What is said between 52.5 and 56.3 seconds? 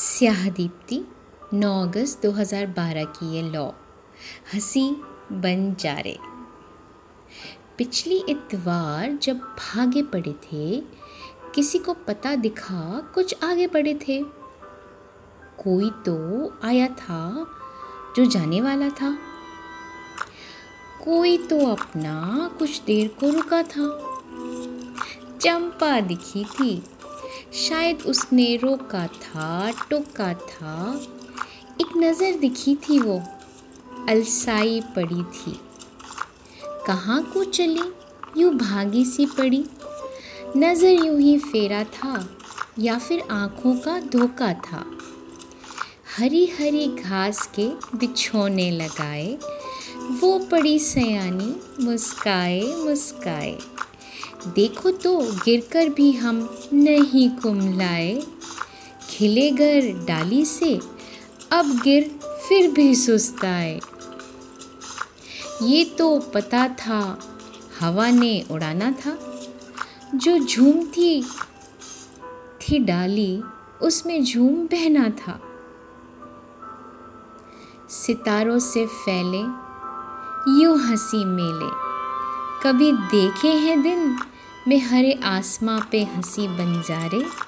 मुस्काए। देखो तो गिरकर भी